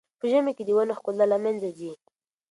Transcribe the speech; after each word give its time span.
په 0.19 0.25
ژمي 0.31 0.51
کې 0.57 0.63
د 0.65 0.69
ونو 0.75 0.93
ښکلا 0.97 1.25
له 1.33 1.37
منځه 1.45 1.69
ځي. 1.79 1.91